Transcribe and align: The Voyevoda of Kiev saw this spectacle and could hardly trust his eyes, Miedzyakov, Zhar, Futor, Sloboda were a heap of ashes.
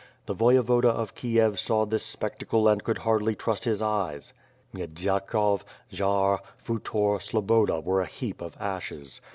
The 0.25 0.33
Voyevoda 0.33 0.89
of 0.89 1.13
Kiev 1.13 1.59
saw 1.59 1.85
this 1.85 2.03
spectacle 2.03 2.67
and 2.67 2.83
could 2.83 2.97
hardly 2.97 3.35
trust 3.35 3.65
his 3.65 3.83
eyes, 3.83 4.33
Miedzyakov, 4.73 5.63
Zhar, 5.93 6.39
Futor, 6.57 7.19
Sloboda 7.19 7.79
were 7.83 8.01
a 8.01 8.07
heap 8.07 8.41
of 8.41 8.57
ashes. 8.59 9.21